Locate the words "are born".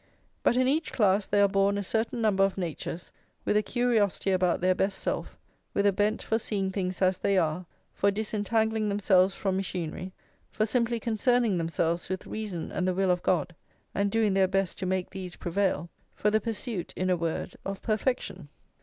1.43-1.77